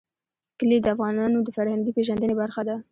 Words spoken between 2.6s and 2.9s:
ده.